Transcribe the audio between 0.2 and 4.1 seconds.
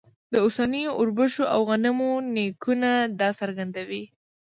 د اوسنیو اوربشو او غنمو نیکونه دا څرګندوي.